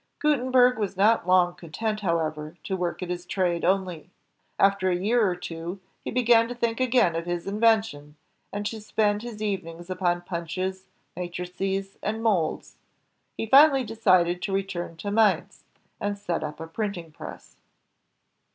Gutenberg 0.17 0.79
was 0.79 0.97
not 0.97 1.27
long 1.27 1.53
content, 1.53 1.99
however, 1.99 2.57
to 2.63 2.75
work 2.75 3.03
at 3.03 3.11
his 3.11 3.23
trade 3.23 3.63
only. 3.63 4.09
After 4.57 4.89
a 4.89 4.95
year 4.95 5.29
or 5.29 5.35
two, 5.35 5.79
he 6.03 6.09
began 6.09 6.47
to 6.47 6.55
think 6.55 6.79
again 6.79 7.15
of 7.15 7.27
his 7.27 7.45
invention, 7.45 8.15
and 8.51 8.65
to 8.65 8.81
spend 8.81 9.21
his 9.21 9.43
evenings 9.43 9.91
upon 9.91 10.21
punches, 10.23 10.87
matrices, 11.15 11.99
and 12.01 12.23
molds. 12.23 12.77
He 13.37 13.45
finally 13.45 13.83
decided 13.83 14.41
to 14.41 14.51
return 14.53 14.97
to 14.97 15.11
Mainz, 15.11 15.65
and 15.99 16.17
set 16.17 16.43
up 16.43 16.59
a 16.59 16.65
printing 16.65 17.11
press. 17.11 17.57